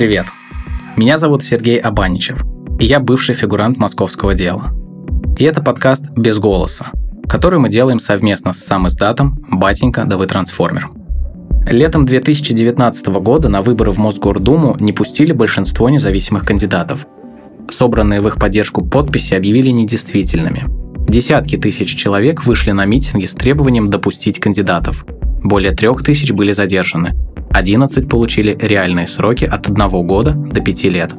[0.00, 0.24] Привет!
[0.96, 2.42] Меня зовут Сергей Абаничев,
[2.78, 4.72] и я бывший фигурант московского дела.
[5.38, 6.90] И это подкаст «Без голоса»,
[7.28, 10.88] который мы делаем совместно с сам издатом «Батенька, да вы трансформер».
[11.66, 17.06] Летом 2019 года на выборы в Мосгордуму не пустили большинство независимых кандидатов.
[17.68, 20.64] Собранные в их поддержку подписи объявили недействительными.
[21.10, 25.04] Десятки тысяч человек вышли на митинги с требованием допустить кандидатов.
[25.44, 27.12] Более трех тысяч были задержаны,
[27.52, 31.14] 11 получили реальные сроки от 1 года до 5 лет.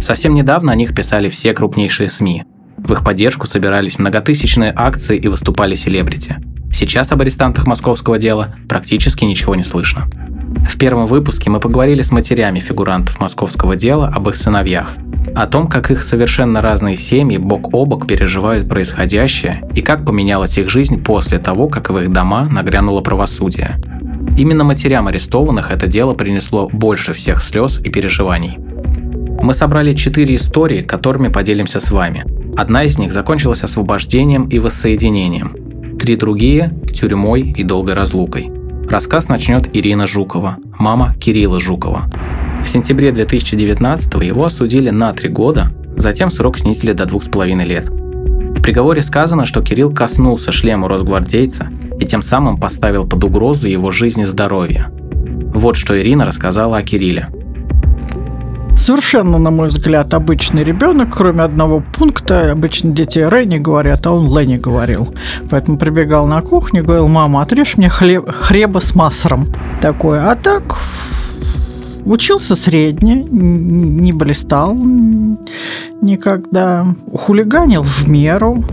[0.00, 2.44] Совсем недавно о них писали все крупнейшие СМИ.
[2.78, 6.36] В их поддержку собирались многотысячные акции и выступали селебрити.
[6.72, 10.06] Сейчас об арестантах московского дела практически ничего не слышно.
[10.70, 14.94] В первом выпуске мы поговорили с матерями фигурантов московского дела об их сыновьях,
[15.34, 20.56] о том, как их совершенно разные семьи бок о бок переживают происходящее и как поменялась
[20.56, 23.76] их жизнь после того, как в их дома нагрянуло правосудие–
[24.36, 28.58] Именно матерям арестованных это дело принесло больше всех слез и переживаний.
[29.40, 32.24] Мы собрали четыре истории, которыми поделимся с вами.
[32.56, 35.96] Одна из них закончилась освобождением и воссоединением.
[35.98, 38.50] Три другие– тюрьмой и долгой разлукой.
[38.88, 42.10] Рассказ начнет Ирина Жукова, мама Кирилла Жукова.
[42.64, 47.66] В сентябре 2019 его осудили на три года, затем срок снизили до двух с половиной
[47.66, 47.88] лет.
[47.88, 51.70] В приговоре сказано, что Кирилл коснулся шлема росгвардейца
[52.00, 54.90] и тем самым поставил под угрозу его жизнь и здоровье.
[55.54, 57.28] Вот что Ирина рассказала о Кирилле.
[58.76, 62.52] Совершенно, на мой взгляд, обычный ребенок, кроме одного пункта.
[62.52, 65.14] Обычно дети Рэни говорят, а он Ленни говорил.
[65.50, 69.52] Поэтому прибегал на кухню, говорил, мама, отрежь мне хлеб, хлеба с маслом.
[69.80, 70.30] Такое.
[70.30, 70.78] А так
[72.04, 74.74] Учился средне, не блистал
[76.00, 78.64] никогда, хулиганил в меру,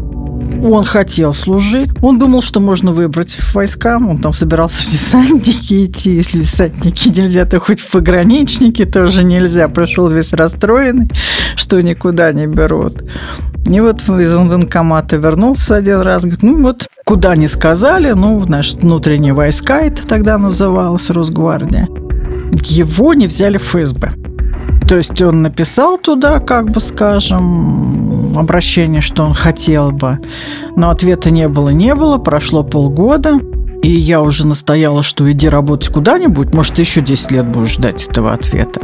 [0.64, 1.90] он хотел служить.
[2.02, 3.98] Он думал, что можно выбрать войска.
[3.98, 6.16] Он там собирался в десантники идти.
[6.16, 9.68] Если десантники нельзя, то хоть в пограничники тоже нельзя.
[9.68, 11.10] Пришел весь расстроенный,
[11.56, 13.04] что никуда не берут.
[13.68, 18.84] И вот из военкомата вернулся один раз, говорит, ну вот куда не сказали, ну, значит,
[18.84, 21.88] внутренние войска это тогда называлось, Росгвардия.
[22.64, 24.12] Его не взяли в ФСБ.
[24.88, 30.20] То есть он написал туда, как бы скажем, обращение, что он хотел бы,
[30.76, 33.40] но ответа не было, не было, прошло полгода,
[33.82, 38.34] и я уже настояла, что иди работать куда-нибудь, может, еще 10 лет будешь ждать этого
[38.34, 38.82] ответа.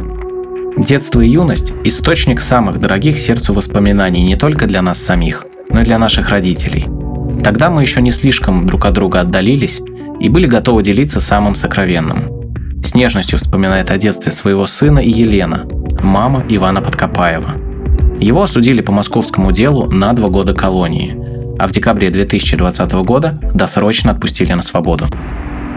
[0.76, 5.84] Детство и юность– источник самых дорогих сердцу воспоминаний не только для нас самих, но и
[5.84, 6.86] для наших родителей.
[7.42, 9.80] Тогда мы еще не слишком друг от друга отдалились
[10.20, 12.30] и были готовы делиться самым сокровенным.
[12.84, 15.66] С нежностью вспоминает о детстве своего сына и Елена,
[16.02, 17.71] мама Ивана Подкопаева.
[18.22, 21.16] Его осудили по московскому делу на два года колонии,
[21.58, 25.06] а в декабре 2020 года досрочно отпустили на свободу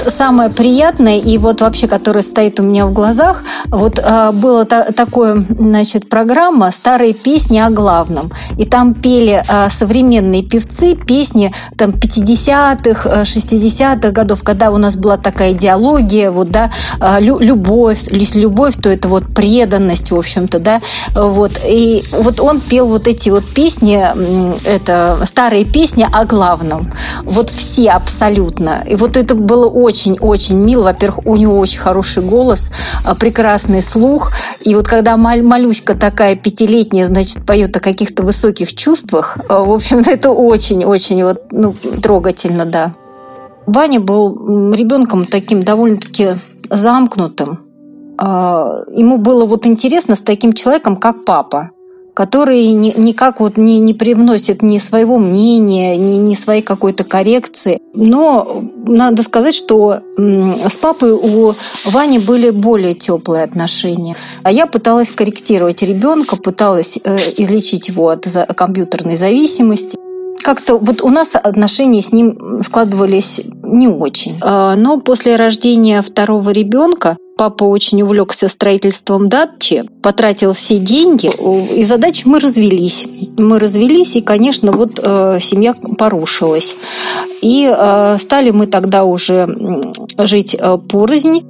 [0.10, 4.84] самое приятное и вот вообще, которое стоит у меня в глазах, вот э, была та,
[4.92, 8.32] такое, значит, программа «Старые песни о главном».
[8.58, 15.18] И там пели э, современные певцы песни там 50-х, 60-х годов, когда у нас была
[15.18, 16.72] такая идеология, вот, да,
[17.20, 20.82] лю любовь, если любовь, то это вот преданность, в общем-то, да,
[21.14, 21.60] вот.
[21.68, 24.04] И вот он пел вот эти вот песни,
[24.66, 26.94] это старые песни о главном.
[27.24, 28.84] Вот все абсолютно.
[28.88, 30.84] И вот это было очень-очень мило.
[30.86, 32.72] Во-первых, у него очень хороший голос,
[33.04, 34.32] а, прекрасный слух.
[34.62, 40.12] И вот когда малюська такая пятилетняя, значит, поет о каких-то высоких чувствах, а, в общем-то,
[40.20, 42.94] это очень-очень вот, ну, трогательно, да.
[43.66, 46.36] Ваня был ребенком таким довольно-таки
[46.70, 47.60] замкнутым.
[48.18, 51.72] А, ему было вот интересно с таким человеком, как папа
[52.16, 57.80] который ни, никак вот не, не привносит ни своего мнения, ни, ни своей какой-то коррекции.
[57.94, 61.54] Но надо сказать, что с папой у
[61.86, 64.16] Вани были более теплые отношения.
[64.44, 68.26] А я пыталась корректировать ребенка, пыталась э, излечить его от
[68.56, 69.98] компьютерной зависимости
[70.46, 74.38] как-то вот у нас отношения с ним складывались не очень.
[74.42, 81.32] А, но после рождения второго ребенка папа очень увлекся строительством дачи, потратил все деньги,
[81.76, 83.08] и за дачей мы развелись.
[83.40, 86.76] Мы развелись, и, конечно, вот э, семья порушилась.
[87.42, 89.48] И э, стали мы тогда уже
[90.20, 91.44] жить э, порознь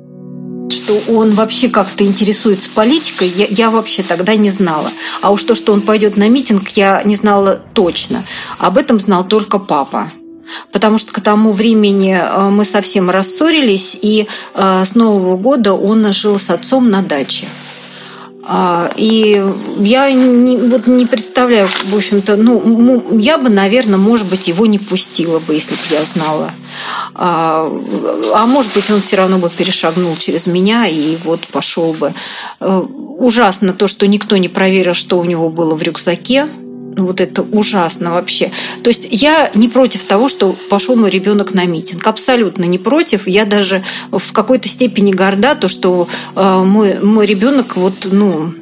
[0.70, 4.90] что он вообще как-то интересуется политикой, я, я вообще тогда не знала.
[5.22, 8.26] А уж то, что он пойдет на митинг, я не знала точно.
[8.58, 10.12] Об этом знал только папа.
[10.72, 16.12] Потому что к тому времени э, мы совсем рассорились, и э, с Нового года он
[16.14, 17.48] жил с отцом на даче.
[18.48, 19.44] А, и
[19.80, 24.78] я не, вот не представляю, в общем-то, ну, я бы, наверное, может быть, его не
[24.78, 26.52] пустила бы, если бы я знала.
[27.14, 27.72] А,
[28.34, 32.14] а может быть, он все равно бы перешагнул через меня и вот пошел бы.
[32.60, 32.84] Э,
[33.18, 36.48] ужасно то, что никто не проверил, что у него было в рюкзаке.
[36.98, 38.52] Вот это ужасно вообще.
[38.82, 42.08] То есть я не против того, что пошел мой ребенок на митинг.
[42.08, 43.28] Абсолютно не против.
[43.28, 48.54] Я даже в какой-то степени горда, то, что э, мой, мой ребенок вот, ну,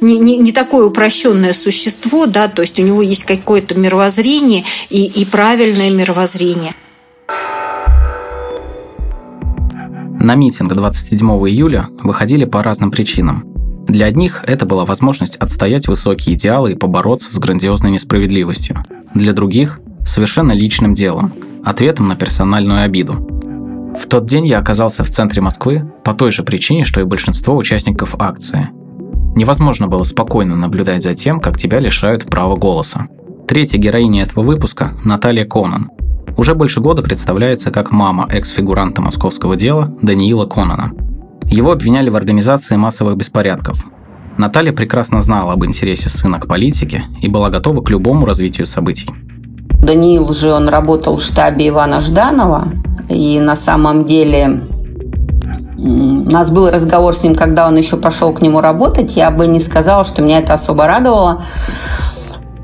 [0.00, 5.06] не, не, не такое упрощенное существо, да, то есть у него есть какое-то мировоззрение и,
[5.06, 6.72] и правильное мировоззрение.
[10.26, 13.44] На митинг 27 июля выходили по разным причинам.
[13.86, 18.82] Для одних это была возможность отстоять высокие идеалы и побороться с грандиозной несправедливостью.
[19.14, 21.32] Для других– совершенно личным делом,
[21.64, 23.12] ответом на персональную обиду.
[23.96, 27.56] В тот день я оказался в центре Москвы по той же причине, что и большинство
[27.56, 28.70] участников акции.
[29.36, 33.06] Невозможно было спокойно наблюдать за тем, как тебя лишают права голоса.
[33.46, 35.88] Третья героиня этого выпуска– Наталья Конан.
[36.36, 40.92] Уже больше года представляется как мама экс-фигуранта московского дела Даниила Конана.
[41.46, 43.82] Его обвиняли в организации массовых беспорядков.
[44.36, 49.08] Наталья прекрасно знала об интересе сына к политике и была готова к любому развитию событий.
[49.82, 52.68] Даниил же, он работал в штабе Ивана Жданова,
[53.08, 54.62] и на самом деле
[55.78, 59.16] у нас был разговор с ним, когда он еще пошел к нему работать.
[59.16, 61.44] Я бы не сказала, что меня это особо радовало.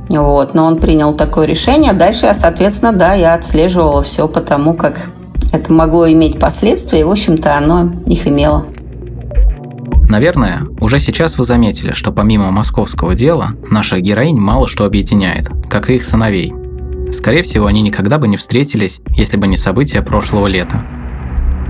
[0.08, 1.92] Вот, но он принял такое решение.
[1.92, 5.10] Дальше я, соответственно, да, я отслеживала все потому, как
[5.52, 8.66] это могло иметь последствия, и, в общем-то, оно их имело.
[10.08, 15.88] Наверное, уже сейчас вы заметили, что помимо московского дела, наших героинь мало что объединяет, как
[15.88, 16.52] и их сыновей.
[17.12, 20.84] Скорее всего, они никогда бы не встретились, если бы не события прошлого лета.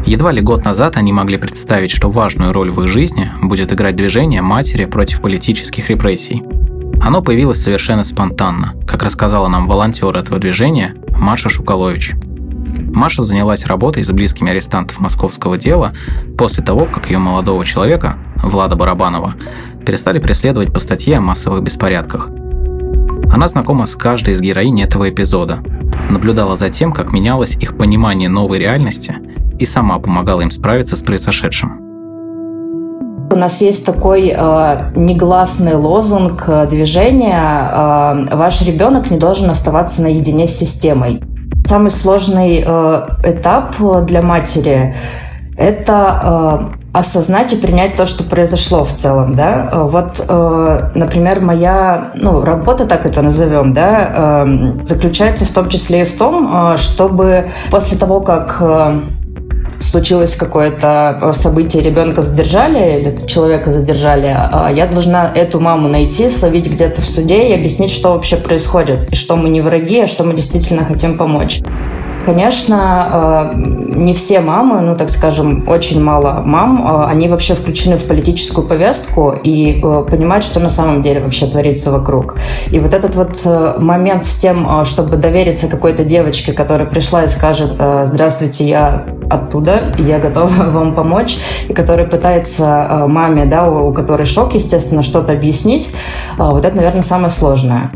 [0.07, 3.95] Едва ли год назад они могли представить, что важную роль в их жизни будет играть
[3.95, 6.43] движение матери против политических репрессий.
[7.03, 12.13] Оно появилось совершенно спонтанно, как рассказала нам волонтер этого движения Маша Шукалович.
[12.95, 15.93] Маша занялась работой с близкими арестантов московского дела
[16.39, 19.35] после того, как ее молодого человека, Влада Барабанова,
[19.85, 22.31] перестали преследовать по статье о массовых беспорядках.
[23.33, 25.59] Она знакома с каждой из героинь этого эпизода,
[26.09, 29.17] наблюдала за тем, как менялось их понимание новой реальности–
[29.63, 31.82] и сама помогала им справиться с произошедшим.
[33.33, 40.03] У нас есть такой э, негласный лозунг э, движения э, «Ваш ребенок не должен оставаться
[40.03, 41.23] наедине с системой».
[41.67, 44.95] Самый сложный э, этап для матери–
[45.57, 49.71] это э, осознать и принять то, что произошло в целом, да.
[49.73, 56.03] Вот, э, например, моя, ну, работа, так это назовем, да, э, заключается в том числе
[56.03, 59.01] и в том, э, чтобы после того, как э,
[59.81, 66.31] случилось какое-то э, событие, ребенка задержали или человека задержали, а я должна эту маму найти,
[66.31, 70.07] словить где-то в суде и объяснить, что вообще происходит, и что мы не враги, а
[70.07, 71.61] что мы действительно хотим помочь.
[72.25, 77.97] Конечно, э, не все мамы, ну, так скажем, очень мало мам, э, они вообще включены
[77.97, 82.37] в политическую повестку и э, понимают, что на самом деле вообще творится вокруг.
[82.71, 83.45] И вот этот вот
[83.79, 87.73] момент с тем, чтобы довериться какой-то девочке, которая пришла и скажет
[88.05, 91.39] «Здравствуйте, я оттуда, я готова вам помочь»,
[91.69, 95.95] и которая пытается маме, да, у которой шок, естественно, что-то объяснить,
[96.39, 97.91] вот это, наверное, самое сложное.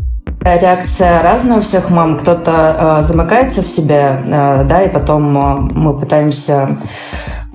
[0.55, 2.17] Реакция разная у всех мам.
[2.17, 6.77] Кто-то э, замыкается в себе, э, да, и потом э, мы пытаемся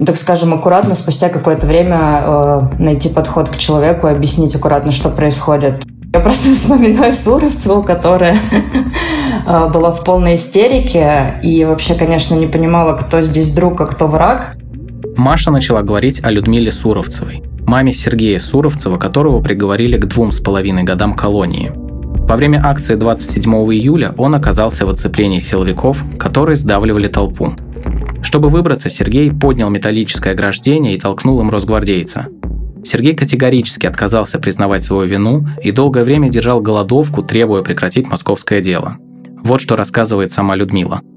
[0.05, 5.85] так скажем, аккуратно, спустя какое-то время э, найти подход к человеку, объяснить аккуратно, что происходит.
[6.13, 8.37] Я просто вспоминаю Суровцеву, которая
[9.47, 14.07] э, была в полной истерике и вообще, конечно, не понимала, кто здесь друг, а кто
[14.07, 14.57] враг.
[15.17, 20.85] Маша начала говорить о Людмиле Суровцевой, маме Сергея Суровцева, которого приговорили к двум с половиной
[20.85, 21.73] годам колонии–
[22.27, 27.53] во время акции 27 июля он оказался в оцеплении силовиков, которые сдавливали толпу.
[28.23, 32.29] Чтобы выбраться, Сергей поднял металлическое ограждение и толкнул им росгвардейца.
[32.85, 38.97] Сергей категорически отказался признавать свою вину и долгое время держал голодовку, требуя прекратить московское дело.
[39.45, 41.03] Вот что рассказывает сама Людмила–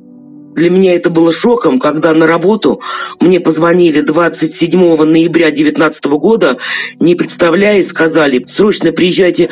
[0.55, 2.81] для меня это было шоком, когда на работу
[3.19, 6.57] мне позвонили 27 ноября 2019 года,
[6.99, 9.49] не представляя, сказали, срочно приезжайте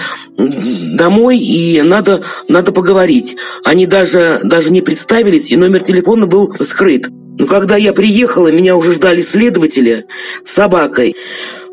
[0.96, 3.36] домой и надо, надо поговорить.
[3.64, 7.08] Они даже, даже не представились, и номер телефона был скрыт.
[7.38, 10.06] Но когда я приехала, меня уже ждали следователи
[10.46, 11.16] с собакой.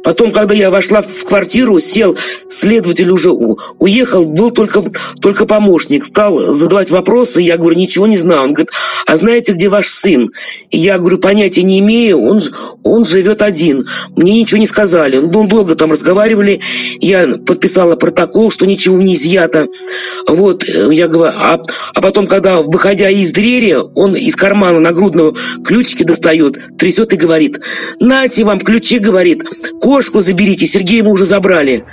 [0.02, 2.16] Потом, когда я вошла в квартиру, сел,
[2.48, 4.82] следователь уже уехал, был только,
[5.20, 6.04] только помощник.
[6.04, 8.42] Стал задавать вопросы, я говорю, ничего не знаю.
[8.42, 8.70] Он говорит,
[9.06, 10.30] а знаете, где ваш сын?
[10.70, 12.40] Я говорю, понятия не имею, он,
[12.82, 13.88] он живет один.
[14.16, 15.18] Мне ничего не сказали.
[15.18, 16.60] Ну, долго там разговаривали,
[17.00, 19.66] я подписала протокол, что ничего не изъято.
[20.26, 21.60] Вот, я говорю, а,
[21.94, 27.60] а потом, когда, выходя из двери, он из кармана нагрудного ключики достает, трясет и говорит,
[27.98, 29.42] нате вам ключи, говорит,
[29.90, 31.84] кошку заберите, Сергея мы уже забрали.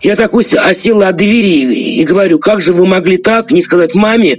[0.00, 4.38] Я такой осела от двери и говорю, как же вы могли так не сказать маме,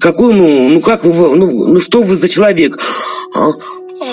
[0.00, 2.78] какой, ну, ну как вы, ну, ну что вы за человек?
[3.34, 3.50] А,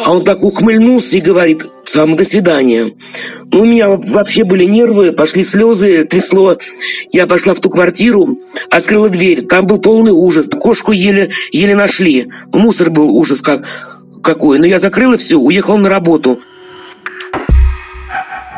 [0.05, 2.93] а он так ухмыльнулся и говорит, сам до свидания.
[3.53, 6.57] Ну, у меня вообще были нервы, пошли слезы, трясло.
[7.13, 8.38] Я пошла в ту квартиру,
[8.69, 10.50] открыла дверь, там был полный ужас.
[10.50, 12.27] Кошку еле, еле нашли.
[12.51, 13.63] Мусор был ужас как,
[14.22, 14.60] какой.
[14.60, 16.41] Но я закрыла все, уехала на работу.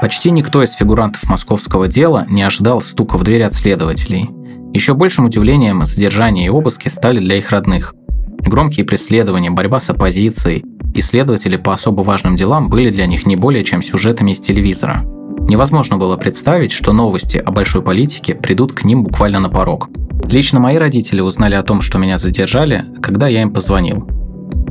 [0.06, 4.30] Почти никто из фигурантов московского дела не ожидал стука в дверь от следователей.
[4.72, 7.96] Еще большим удивлением задержания и обыски стали для их родных.
[8.38, 13.64] Громкие преследования, борьба с оппозицией, исследователи по особо важным делам были для них не более
[13.64, 15.02] чем сюжетами из телевизора.
[15.50, 19.90] Невозможно было представить, что новости о большой политике придут к ним буквально на порог.
[20.30, 24.08] Лично мои родители узнали о том, что меня задержали, когда я им позвонил.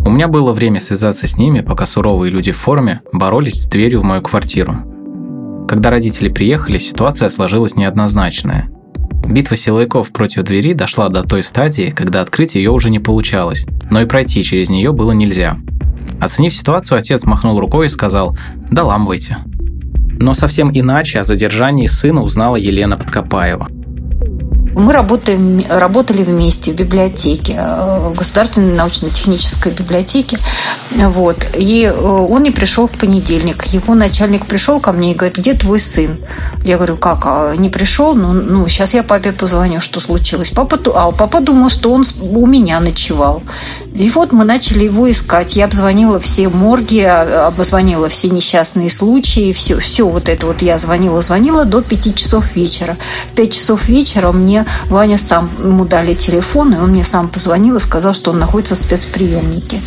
[0.06, 3.98] У меня было время связаться с ними, пока суровые люди в форме боролись с дверью
[3.98, 4.93] в мою квартиру.
[5.74, 8.70] Когда родители приехали, ситуация сложилась неоднозначная.
[9.28, 14.00] Битва силовиков против двери дошла до той стадии, когда открыть ее уже не получалось, но
[14.00, 15.56] и пройти через нее было нельзя.
[16.20, 18.38] Оценив ситуацию, отец махнул рукой и сказал
[18.70, 19.38] «доламывайте».
[20.20, 23.66] Но совсем иначе о задержании сына узнала Елена Подкопаева–
[24.74, 30.38] мы работаем, работали вместе в библиотеке, э, в Государственной научно-технической библиотеке.
[30.90, 31.46] Вот.
[31.56, 33.64] И э, он не пришел в понедельник.
[33.66, 36.18] Его начальник пришел ко мне и говорит, где твой сын?
[36.64, 38.14] Я говорю, как, а не пришел?
[38.14, 40.50] Ну, ну сейчас я папе позвоню, что случилось.
[40.50, 43.42] Папа, а папа думал, что он у меня ночевал.
[43.94, 45.54] И вот мы начали его искать.
[45.54, 50.78] Я обзвонила все морги, а, обзвонила все несчастные случаи, все, все вот это вот я
[50.78, 52.96] звонила, звонила до 5 часов вечера.
[53.30, 57.76] В 5 часов вечера мне Ваня сам, ему дали телефон, и он мне сам позвонил
[57.76, 59.80] и сказал, что он находится в спецприемнике.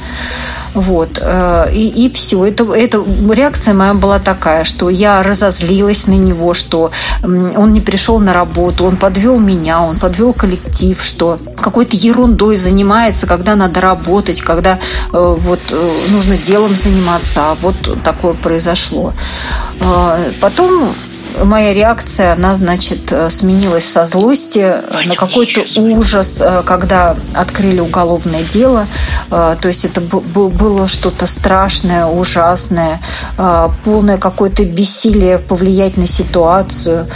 [0.78, 1.18] Вот.
[1.20, 2.46] Э, и, и все.
[2.46, 6.92] Это, это реакция моя была такая, что я разозлилась на него, что
[7.24, 13.26] он не пришел на работу, он подвел меня, он подвел коллектив, что какой-то ерундой занимается,
[13.26, 14.78] когда надо работать, когда
[15.12, 19.14] э, вот э, нужно делом заниматься, а вот такое произошло.
[20.40, 20.90] Потом
[21.44, 24.76] моя реакция, она, значит, э, сменилась со злости
[25.06, 28.88] на какой-то ужас, э, когда открыли уголовное дело.
[29.32, 33.02] Э, то есть это было что-то страшное, ужасное,
[33.84, 37.08] полное какое-то бессилие повлиять на ситуацию.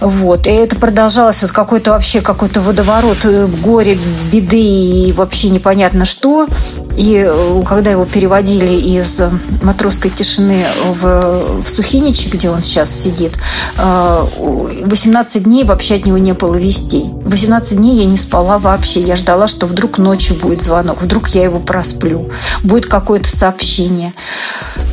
[0.00, 0.46] Вот.
[0.46, 3.24] И это продолжалось вот какой-то вообще какой-то водоворот
[3.62, 3.96] горе,
[4.32, 6.48] беды и вообще непонятно что.
[6.96, 9.20] И э, когда его переводили из
[9.62, 10.64] матросской тишины
[11.00, 13.32] в, в Сухиничи, где он сейчас сидит,
[13.76, 17.10] 18 э, дней вообще от него не было вестей.
[17.24, 19.00] 18 дней я не спала вообще.
[19.00, 22.30] Я ждала, что вдруг ночью будет звонок, вдруг я его просплю,
[22.62, 24.12] будет какое-то сообщение,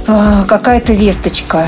[0.07, 1.67] э, какая-то весточка.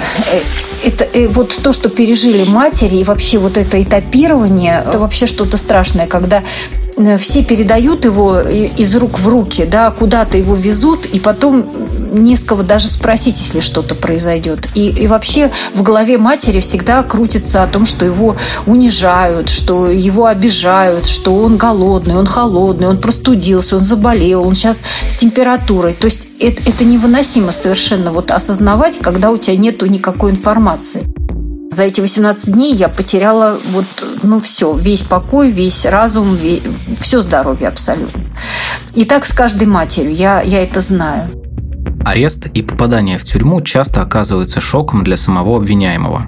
[0.84, 6.08] Это вот то, что пережили матери, и вообще вот это этапирование, это вообще что-то страшное,
[6.08, 6.81] когда Э,
[7.18, 11.66] все передают его из рук в руки, да, куда-то его везут, и потом
[12.12, 14.68] не с кого даже спросить, если что-то произойдет.
[14.76, 20.26] И, и вообще в голове матери всегда крутится о том, что его унижают, что его
[20.26, 25.94] обижают, что он голодный, он холодный, он простудился, он заболел, он сейчас с температурой.
[25.94, 31.06] То есть это, это невыносимо совершенно вот осознавать, когда у тебя нету никакой информации.
[31.72, 33.86] За эти 18 дней я потеряла вот,
[34.24, 36.62] ну, все, весь покой, весь разум, весь,
[37.00, 38.24] все здоровье абсолютно.
[38.94, 41.30] И так с каждой матерью, я, я это знаю.
[42.04, 46.28] Арест и попадание в тюрьму часто оказываются шоком для самого обвиняемого.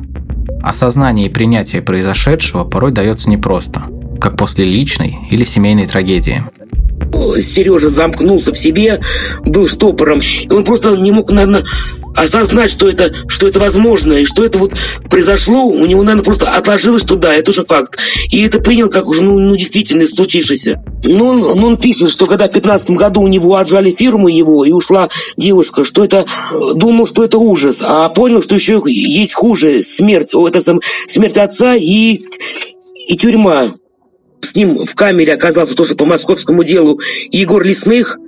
[0.61, 3.83] Осознание и принятие произошедшего порой дается непросто,
[4.21, 6.41] как после личной или семейной трагедии.
[7.41, 9.01] Сережа замкнулся в себе,
[9.43, 11.65] был штопором, и он просто не мог, наверное,
[12.15, 14.73] осознать, что это, что это возможно, и что это вот
[15.09, 17.97] произошло, у него, наверное, просто отложилось, что да, это уже факт.
[18.29, 20.83] И это принял как уже, ну, ну действительно, случившееся.
[21.03, 24.65] Но он, но он пишет, что когда в 15 году у него отжали фирму его,
[24.65, 26.25] и ушла девушка, что это,
[26.75, 31.75] думал, что это ужас, а понял, что еще есть хуже, смерть, это сам, смерть отца
[31.75, 32.21] и,
[33.07, 33.73] и тюрьма.
[34.41, 36.99] С ним в камере оказался тоже по московскому делу
[37.31, 38.19] Егор Лесных,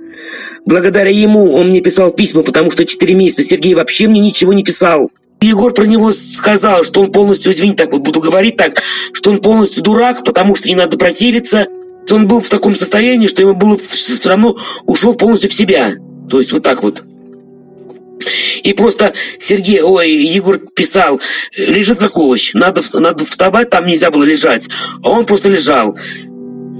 [0.64, 4.64] Благодаря ему он мне писал письма, потому что четыре месяца Сергей вообще мне ничего не
[4.64, 5.10] писал.
[5.40, 8.82] Егор про него сказал, что он полностью, извините, так вот буду говорить так,
[9.12, 11.66] что он полностью дурак, потому что не надо противиться.
[12.10, 14.56] Он был в таком состоянии, что ему было все равно
[14.86, 15.94] ушел полностью в себя.
[16.30, 17.04] То есть вот так вот.
[18.62, 21.20] И просто Сергей, ой, Егор писал,
[21.56, 24.68] лежит как овощ, надо, надо вставать, там нельзя было лежать.
[25.02, 25.96] А он просто лежал.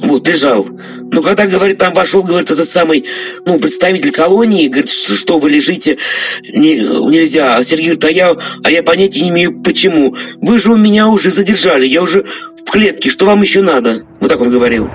[0.03, 0.67] Вот, лежал.
[1.11, 3.07] Но когда, говорит, там вошел, говорит, этот самый,
[3.47, 5.97] ну, представитель колонии, говорит, что вы лежите,
[6.43, 7.57] не, нельзя.
[7.57, 10.15] А Сергей говорит, а я, а я понятия не имею, почему.
[10.43, 12.27] Вы же у меня уже задержали, я уже
[12.67, 14.05] в клетке, что вам еще надо?
[14.21, 14.91] Вот так он говорил.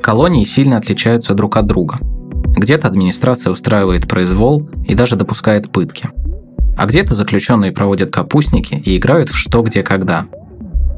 [0.00, 1.98] Колонии сильно отличаются друг от друга.
[2.56, 6.10] Где-то администрация устраивает произвол и даже допускает пытки.
[6.76, 10.26] А где-то заключенные проводят капустники и играют в что, где, когда–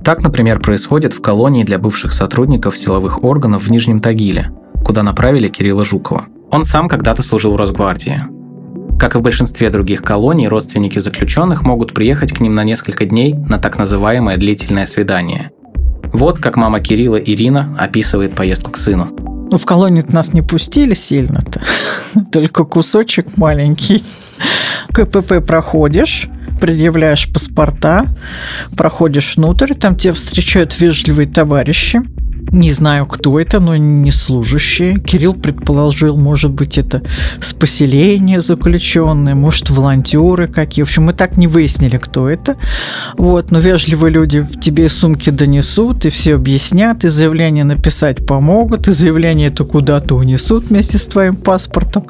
[0.07, 4.53] так, например, происходит в колонии для бывших сотрудников силовых органов в Нижнем Тагиле,
[4.85, 6.27] куда направили Кирилла Жукова.
[6.53, 8.23] Он сам когда-то служил в Росгвардии.
[9.01, 13.35] Как и в большинстве других колоний, родственники заключенных могут приехать к ним на несколько дней
[13.35, 15.51] на так называемое длительное свидание.
[16.13, 19.09] Вот как мама Кирилла Ирина описывает поездку к сыну.
[19.51, 21.63] Ну, в колонию нас не пустили сильно-то,
[22.31, 24.05] только кусочек маленький.
[24.93, 26.29] КПП проходишь,
[26.67, 28.07] предъявляешь паспорта,
[28.77, 32.03] проходишь внутрь, там тебя встречают вежливые товарищи,
[32.53, 34.99] не знаю, кто это, но не служащие.
[35.01, 37.03] Кирилл предположил, может быть, это
[37.41, 40.85] с поселения заключенные, может, волонтеры какие.
[40.85, 42.57] В общем, мы так не выяснили, кто это.
[43.17, 48.93] Вот, но вежливые люди тебе сумки донесут, и все объяснят, и заявление написать помогут, и
[48.93, 52.07] заявление это куда-то унесут вместе с твоим паспортом,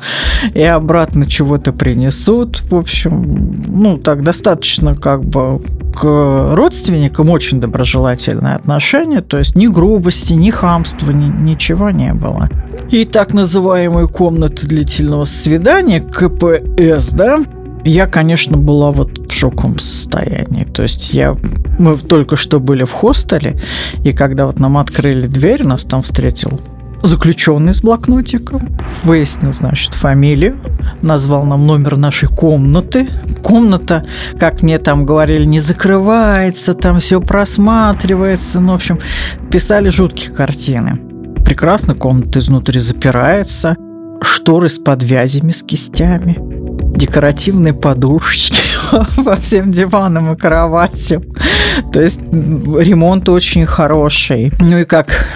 [0.54, 2.62] и обратно чего-то принесут.
[2.70, 5.60] В общем, ну, так достаточно как бы
[5.94, 9.66] к родственникам очень доброжелательное отношение, то есть ни
[10.26, 12.48] грубости, ни хамства, ни, ничего не было.
[12.90, 17.38] И так называемые комнаты длительного свидания, КПС, да,
[17.84, 20.64] я, конечно, была вот в шоковом состоянии.
[20.64, 21.36] То есть я...
[21.78, 23.60] Мы только что были в хостеле,
[24.04, 26.60] и когда вот нам открыли дверь, нас там встретил
[27.06, 30.56] заключенный с блокнотиком, выяснил, значит, фамилию,
[31.02, 33.08] назвал нам номер нашей комнаты.
[33.42, 34.04] Комната,
[34.38, 38.60] как мне там говорили, не закрывается, там все просматривается.
[38.60, 38.98] Ну, в общем,
[39.50, 40.98] писали жуткие картины.
[41.44, 43.76] Прекрасно комната изнутри запирается,
[44.22, 46.38] шторы с подвязями, с кистями,
[46.96, 48.58] декоративные подушечки
[49.24, 51.22] по всем диванам и кроватям.
[51.92, 54.52] То есть ремонт очень хороший.
[54.58, 55.26] Ну и как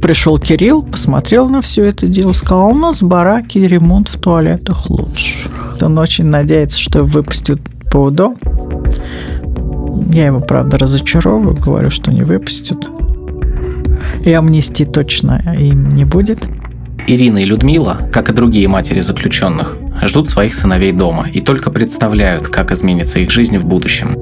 [0.00, 4.90] Пришел Кирилл, посмотрел на все это дело, сказал, у нас в бараке ремонт в туалетах
[4.90, 5.48] лучше.
[5.80, 8.34] Он очень надеется, что выпустят по УДО.
[10.12, 12.88] Я его, правда, разочаровываю, говорю, что не выпустят.
[14.24, 16.46] И амнистии точно им не будет.
[17.06, 22.48] Ирина и Людмила, как и другие матери заключенных, ждут своих сыновей дома и только представляют,
[22.48, 24.16] как изменится их жизнь в будущем.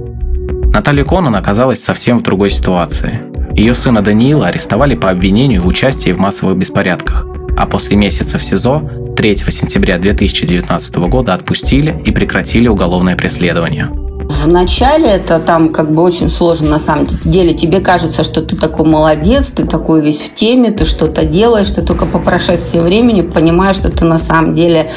[0.73, 3.21] Наталья Конан оказалась совсем в другой ситуации–
[3.57, 8.45] ее сына Даниила арестовали по обвинению в участии в массовых беспорядках, а после месяца в
[8.45, 14.04] СИЗО 3 сентября 2019 года отпустили и прекратили уголовное преследование.
[14.29, 17.55] В начале это там как бы очень сложно на самом деле.
[17.55, 21.83] Тебе кажется, что ты такой молодец, ты такой весь в теме, ты что-то делаешь, ты
[21.83, 24.91] только по прошествии времени понимаешь, что ты на самом деле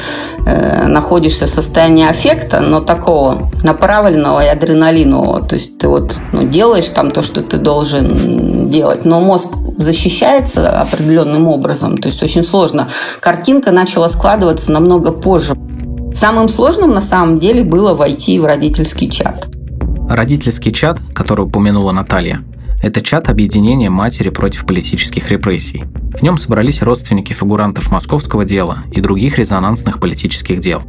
[0.46, 5.44] э, находишься в состоянии аффекта, но такого направленного и адреналинового.
[5.44, 10.80] То есть ты вот ну, делаешь там то, что ты должен делать, но мозг защищается
[10.80, 11.96] определенным образом.
[11.98, 12.88] То есть очень сложно.
[13.20, 15.56] Картинка начала складываться намного позже.
[16.18, 19.48] Самым сложным на самом деле было войти в родительский чат.
[20.10, 22.40] Родительский чат, который упомянула Наталья,
[22.82, 25.84] это чат объединения матери против политических репрессий.
[26.16, 30.82] В нем собрались родственники фигурантов московского дела и других резонансных политических дел.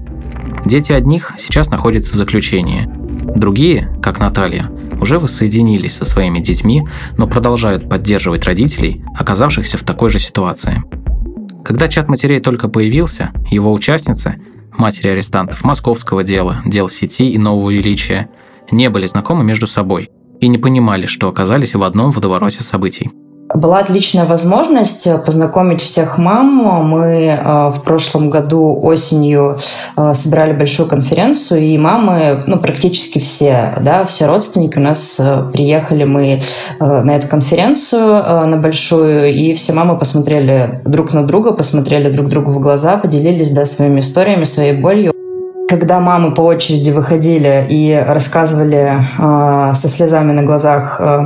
[0.65, 2.89] Дети одних сейчас находятся в заключении.
[3.35, 4.65] Другие, как Наталья,
[4.99, 6.87] уже воссоединились со своими детьми,
[7.19, 10.83] но продолжают поддерживать родителей, оказавшихся в такой же ситуации.
[11.63, 14.41] Когда чат матерей только появился, его участницы
[14.77, 18.29] матери арестантов московского дела, дел сети и нового величия,
[18.71, 23.11] не были знакомы между собой и не понимали, что оказались в одном водовороте событий.
[23.53, 26.47] Была отличная возможность э, познакомить всех мам.
[26.87, 29.57] Мы э, в прошлом году осенью
[29.97, 35.19] э, собирали большую конференцию, и мамы, ну, практически все, да, все родственники у нас
[35.51, 36.41] приехали мы
[36.79, 42.51] на эту конференцию, на большую, и все мамы посмотрели друг на друга, посмотрели друг другу
[42.51, 45.13] в глаза, поделились, да, своими историями, своей болью
[45.69, 51.19] когда мамы по очереди выходили и рассказывали э, со слезами на глазах, э,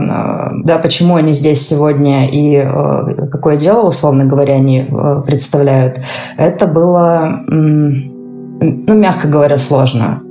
[0.66, 6.00] да, почему они здесь сегодня и э, какое дело, условно говоря, они э, представляют,
[6.36, 10.22] это было, э, ну, мягко говоря, сложно.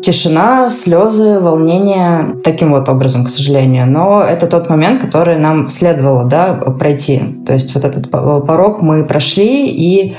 [0.00, 3.90] тишина, слезы, волнение таким вот образом, к сожалению.
[3.90, 7.20] Но это тот момент, который нам следовало да, пройти.
[7.44, 10.14] То есть вот этот порог мы прошли, и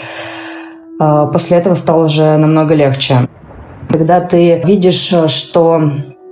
[1.00, 3.30] после этого стало уже намного легче.
[3.90, 5.82] Когда ты видишь, что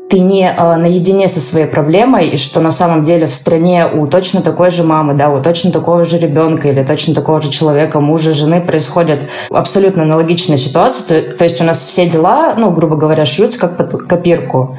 [0.10, 4.08] ты не э, наедине со своей проблемой, и что на самом деле в стране у
[4.08, 8.00] точно такой же мамы, да, у точно такого же ребенка или точно такого же человека,
[8.00, 11.22] мужа, жены происходят абсолютно аналогичные ситуации.
[11.22, 14.78] То, то есть у нас все дела, ну, грубо говоря, шьются как под копирку.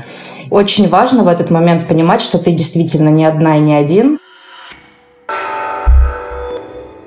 [0.51, 4.19] Очень важно в этот момент понимать, что ты действительно не одна и не один.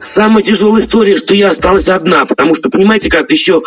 [0.02, 3.62] Самая тяжелая история, что я осталась одна, потому что, понимаете, как еще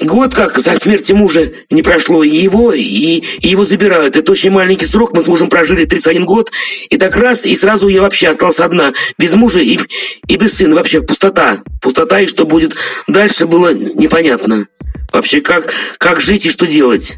[0.00, 4.16] Год как со смерти мужа не прошло, и его, и, и его забирают.
[4.16, 6.50] Это очень маленький срок, мы с мужем прожили 31 год,
[6.88, 9.78] и так раз, и сразу я вообще осталась одна, без мужа и,
[10.26, 11.62] и без сына, вообще пустота.
[11.80, 12.74] Пустота, и что будет
[13.06, 14.66] дальше, было непонятно.
[15.12, 17.16] Вообще, как, как жить и что делать.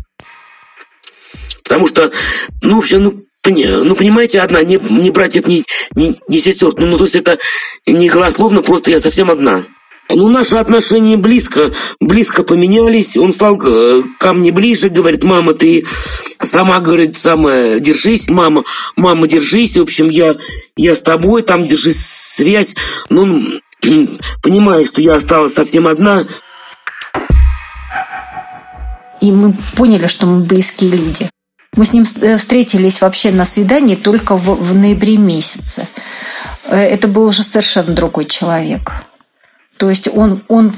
[1.63, 2.11] Потому что,
[2.61, 6.73] ну, все, ну, ну, понимаете, одна, не, не братьев, не, не, не сестер.
[6.77, 7.39] Ну, ну, то есть это
[7.87, 9.65] не голословно, просто я совсем одна.
[10.11, 13.17] Ну, наши отношения близко, близко поменялись.
[13.17, 15.87] Он стал э, ко мне ближе, говорит, мама, ты
[16.41, 18.65] сама, говорит, самая, держись, мама,
[18.97, 19.77] мама, держись.
[19.77, 20.37] В общем, я,
[20.77, 22.75] я с тобой, там держи связь.
[23.09, 23.45] Ну,
[24.43, 26.25] понимаю, что я осталась совсем одна.
[29.23, 31.31] И мы поняли, что мы близкие люди.
[31.77, 35.89] Мы с ним э, встретились вообще на свидании только в, в ноябре месяце.
[36.67, 38.93] Э, это был уже совершенно другой человек.
[39.77, 40.73] То есть он, он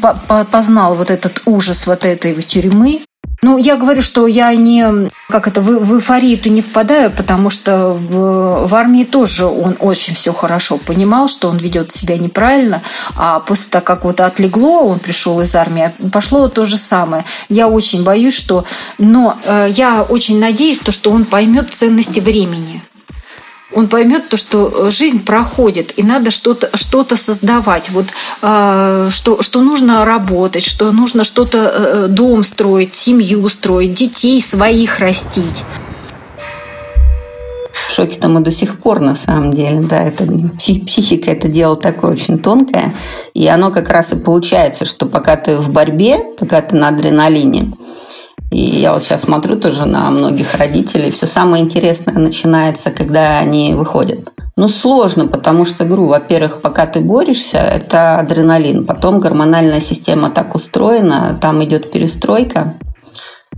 [0.51, 3.03] познал вот этот ужас вот этой тюрьмы.
[3.43, 7.91] Ну, я говорю, что я не, как это, в, в эйфорию-то не впадаю, потому что
[7.93, 12.83] в, в армии тоже он очень все хорошо понимал, что он ведет себя неправильно,
[13.15, 17.25] а после того, как вот отлегло, он пришел из армии, пошло то же самое.
[17.51, 18.65] Я очень боюсь, что...
[18.97, 22.83] Но э, я очень надеюсь, то, что он поймет ценности времени
[23.73, 27.91] он поймет то, что э, жизнь проходит, и надо что-то что создавать.
[27.91, 28.07] Вот,
[28.43, 35.01] э, что, что нужно работать, что нужно что-то, э, дом строить, семью строить, детей своих
[35.01, 35.65] растить.
[37.89, 40.27] В шоке-то мы до сих пор, на самом деле, да, это
[40.59, 42.95] психика это дело такое очень тонкое,
[43.33, 47.73] и оно как раз и получается, что пока ты в борьбе, пока ты на адреналине,
[48.51, 51.11] и я вот сейчас смотрю тоже на многих родителей.
[51.11, 54.31] Все самое интересное начинается, когда они выходят.
[54.57, 58.87] Ну, сложно, потому что, говорю, во-первых, пока ты борешься, это адреналин.
[58.87, 62.79] Потом гормональная система так устроена, там идет перестройка,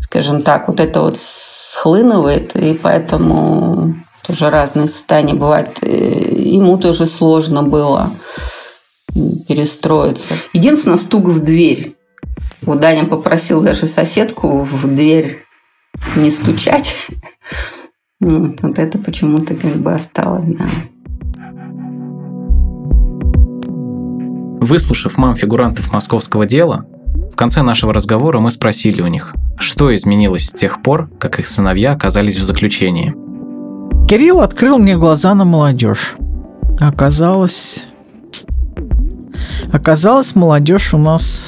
[0.00, 3.94] скажем так, вот это вот схлынывает, и поэтому
[4.26, 5.68] тоже разные состояния бывают.
[5.82, 8.12] Ему тоже сложно было
[9.46, 10.34] перестроиться.
[10.52, 11.97] Единственное, стук в дверь.
[12.62, 15.44] Вот Даня попросил даже соседку в дверь
[16.16, 17.08] не стучать.
[18.20, 20.68] Вот, вот это почему-то как бы осталось, да.
[24.60, 26.84] Выслушав мам фигурантов московского дела,
[27.32, 31.46] в конце нашего разговора мы спросили у них, что изменилось с тех пор, как их
[31.46, 33.14] сыновья оказались в заключении.
[34.08, 36.16] Кирилл открыл мне глаза на молодежь.
[36.80, 37.84] Оказалось...
[39.72, 41.46] Оказалось, молодежь у нас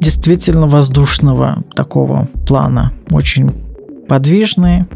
[0.00, 2.92] действительно воздушного такого плана.
[3.10, 3.50] Очень
[4.08, 4.86] подвижные,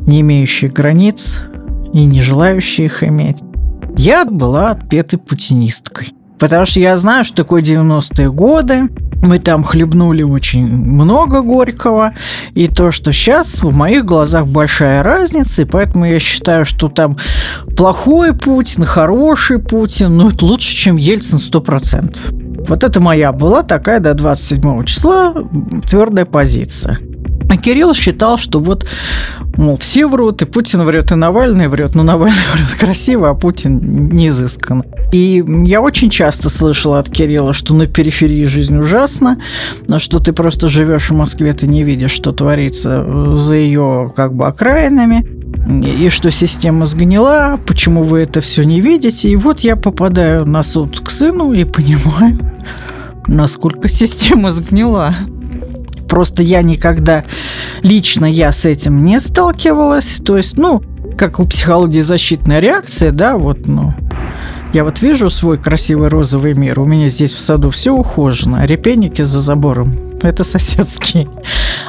[0.00, 1.40] не имеющие границ
[1.92, 3.38] и не желающие их иметь.
[3.96, 6.14] Я была отпетой путинисткой.
[6.38, 8.88] Потому что я знаю, что такое 90-е годы.
[9.22, 12.14] Мы там хлебнули очень много горького.
[12.54, 15.62] И то, что сейчас в моих глазах большая разница.
[15.62, 17.16] И поэтому я считаю, что там
[17.76, 20.16] плохой Путин, хороший Путин.
[20.16, 22.41] Ну, это лучше, чем Ельцин 100%.
[22.68, 25.34] Вот это моя была такая до 27 числа
[25.88, 26.98] твердая позиция.
[27.48, 28.86] А Кирилл считал, что вот,
[29.56, 34.08] мол, все врут, и Путин врет, и Навальный врет, но Навальный врет красиво, а Путин
[34.10, 34.84] не изыскан.
[35.12, 39.38] И я очень часто слышала от Кирилла, что на периферии жизнь ужасна,
[39.98, 44.46] что ты просто живешь в Москве, ты не видишь, что творится за ее как бы
[44.46, 49.28] окраинами и что система сгнила, почему вы это все не видите.
[49.28, 52.38] И вот я попадаю на суд к сыну и понимаю,
[53.26, 55.14] насколько система сгнила.
[56.12, 57.24] Просто я никогда,
[57.80, 60.20] лично я с этим не сталкивалась.
[60.22, 60.82] То есть, ну,
[61.16, 63.94] как у психологии защитная реакция, да, вот, ну,
[64.74, 68.66] я вот вижу свой красивый розовый мир, у меня здесь в саду все ухожено, а
[68.66, 71.30] репейники за забором это соседские.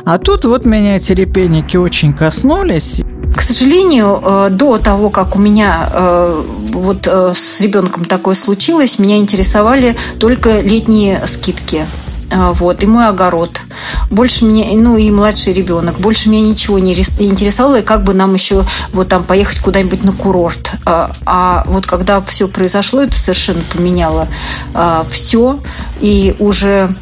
[0.06, 3.02] А тут вот меня эти репейники очень коснулись.
[3.36, 9.00] К сожалению, э, до того, как у меня э, вот э, с ребенком такое случилось,
[9.00, 11.86] меня интересовали только летние скидки
[12.34, 13.62] вот, и мой огород.
[14.10, 18.34] больше меня, ну и младший ребенок, больше меня ничего не интересовало, и как бы нам
[18.34, 20.72] еще вот там поехать куда-нибудь на курорт.
[20.86, 24.28] А, а вот когда все произошло, это совершенно поменяло
[24.74, 25.60] а, все,
[26.00, 26.96] и уже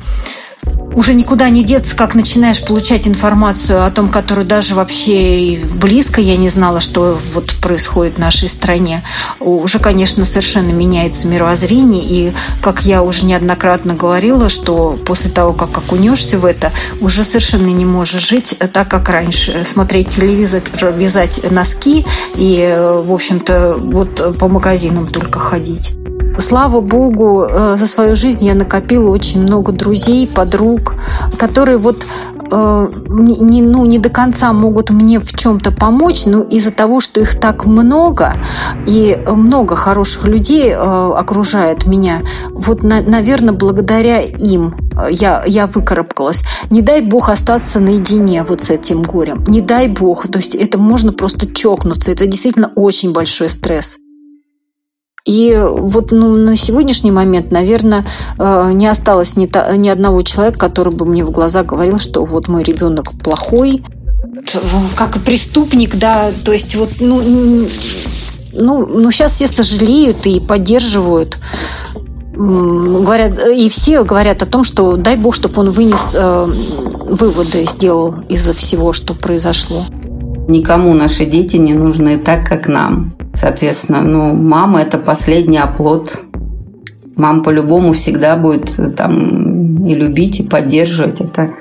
[0.93, 6.37] уже никуда не деться, как начинаешь получать информацию о том, которую даже вообще близко я
[6.37, 9.03] не знала, что вот происходит в нашей стране.
[9.39, 15.77] Уже, конечно, совершенно меняется мировоззрение, и, как я уже неоднократно говорила, что после того, как
[15.77, 19.63] окунешься в это, уже совершенно не можешь жить так, как раньше.
[19.65, 20.61] Смотреть телевизор,
[20.95, 22.05] вязать носки
[22.35, 25.93] и, в общем-то, вот по магазинам только ходить.
[26.39, 30.95] Слава богу, э, за свою жизнь я накопила очень много друзей, подруг,
[31.37, 32.05] которые вот
[32.51, 37.19] э, не, ну, не до конца могут мне в чем-то помочь, но из-за того, что
[37.21, 38.35] их так много,
[38.87, 44.75] и много хороших людей э, окружает меня, вот, на, наверное, благодаря им
[45.09, 46.43] я, я выкарабкалась.
[46.69, 49.43] Не дай бог остаться наедине вот с этим горем.
[49.47, 50.27] Не дай бог.
[50.27, 52.11] То есть это можно просто чокнуться.
[52.11, 53.99] Это действительно очень большой стресс.
[55.25, 58.05] И вот ну, на сегодняшний момент, наверное,
[58.39, 62.47] э, не осталось ни, ни одного человека, который бы мне в глаза говорил, что вот
[62.47, 63.83] мой ребенок плохой,
[64.95, 67.21] как преступник, да, то есть вот, ну,
[68.53, 71.37] ну, ну сейчас все сожалеют и поддерживают
[72.33, 78.15] говорят, и все говорят о том, что дай бог, чтобы он вынес э, выводы, сделал
[78.29, 79.83] из-за всего, что произошло.
[80.47, 83.15] Никому наши дети не нужны так, как нам.
[83.33, 86.17] Соответственно, ну, мама– это последний оплот.
[87.15, 91.21] Мама по-любому всегда будет э, там и любить, и поддерживать.
[91.21, 91.53] Это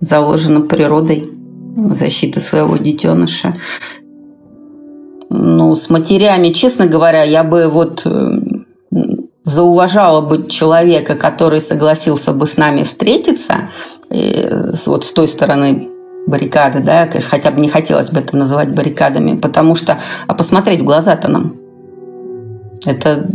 [0.00, 1.30] заложено природой
[1.76, 3.56] защиты своего детеныша.
[5.30, 8.40] Ну, с матерями, честно говоря, я бы вот э,
[9.44, 13.70] зауважала бы человека, который согласился бы с нами встретиться,
[14.10, 14.48] и,
[14.86, 15.88] вот с той стороны
[16.28, 20.82] баррикады, да, конечно, хотя бы не хотелось бы это называть баррикадами, потому что, а посмотреть
[20.82, 21.54] в глаза-то нам,
[22.86, 23.26] это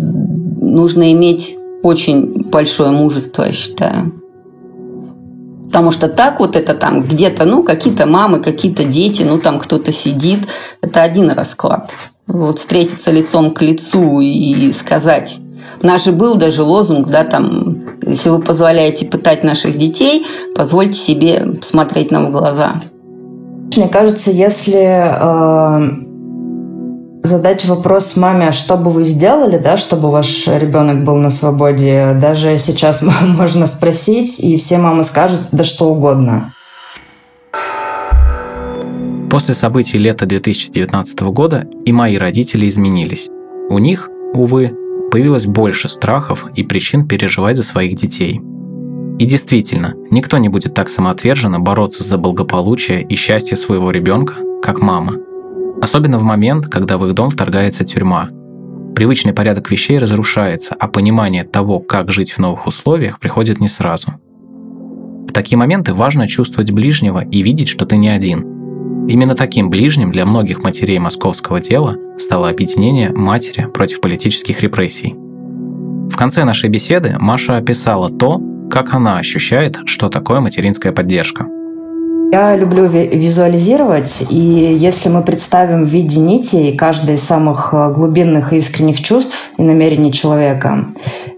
[0.62, 4.14] нужно иметь очень большое мужество, я считаю.
[5.68, 9.92] Потому что так вот это там где-то, ну, какие-то мамы, какие-то дети, ну, там кто-то
[9.92, 10.48] сидит,
[10.82, 11.92] это один расклад.
[12.28, 15.40] Вот встретиться лицом к лицу и сказать.
[15.82, 21.00] У нас же был даже лозунг, да, там, если вы позволяете пытать наших детей, позвольте
[21.00, 22.82] себе посмотреть нам в глаза.
[23.76, 26.04] Мне кажется, если э,
[27.24, 32.16] задать вопрос маме, а что бы вы сделали, да, чтобы ваш ребенок был на свободе,
[32.22, 36.52] даже сейчас можно спросить, и все мамы скажут, да что угодно.
[39.32, 43.30] После событий лета 2019 года и мои родители изменились.
[43.70, 44.78] У них, увы,
[45.14, 48.42] появилось больше страхов и причин переживать за своих детей.
[49.20, 54.82] И действительно, никто не будет так самоотверженно бороться за благополучие и счастье своего ребенка, как
[54.82, 55.14] мама.
[55.84, 58.30] Особенно в момент, когда в их дом вторгается тюрьма.
[58.96, 64.14] Привычный порядок вещей разрушается, а понимание того, как жить в новых условиях, приходит не сразу.
[65.30, 68.53] В такие моменты важно чувствовать ближнего и видеть, что ты не один.
[69.08, 75.14] Именно таким ближним для многих матерей московского дела стало объединение матери против политических репрессий.
[76.10, 81.48] В конце нашей беседы Маша описала то, как она ощущает, что такое материнская поддержка.
[82.32, 88.54] Я люблю визуализировать, и если мы представим в виде нитей каждый из самых э, глубинных
[88.54, 90.88] и искренних чувств и намерений человека,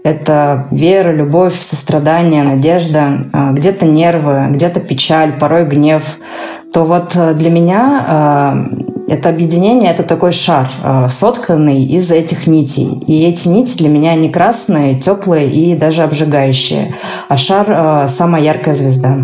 [0.04, 6.02] это вера, любовь, сострадание, надежда, э, где-то нервы, где-то печаль, порой гнев,
[6.76, 8.68] то вот э, для меня
[9.08, 13.02] это объединение, это такой шар, э, сотканный из этих нитей.
[13.06, 16.94] И эти нити для меня не красные, теплые и даже обжигающие,
[17.30, 19.16] а шар э,– самая яркая звезда.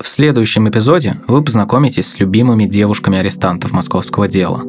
[0.00, 4.62] В следующем эпизоде вы познакомитесь с любимыми девушками арестантов московского дела.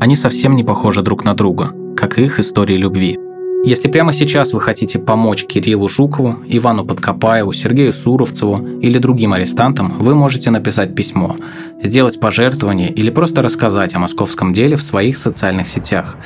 [0.00, 3.16] Они совсем не похожи друг на друга, как и их истории любви–
[3.64, 9.98] если прямо сейчас вы хотите помочь Кириллу Жукову, Ивану Подкопаеву, Сергею Суровцеву или другим арестантам,
[9.98, 11.36] вы можете написать письмо,
[11.82, 16.16] сделать пожертвование или просто рассказать о московском деле в своих социальных сетях.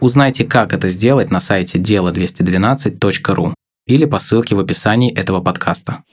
[0.00, 3.54] Узнайте, как это сделать на сайте дело212.ру
[3.86, 6.04] или по ссылке в описании этого подкаста.